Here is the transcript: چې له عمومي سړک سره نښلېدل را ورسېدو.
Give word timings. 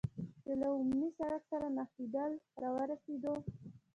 چې 0.43 0.51
له 0.59 0.67
عمومي 0.77 1.09
سړک 1.17 1.41
سره 1.51 1.67
نښلېدل 1.77 2.31
را 2.61 2.69
ورسېدو. 2.75 3.35